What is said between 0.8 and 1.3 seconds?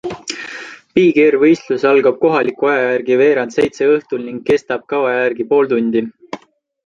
Big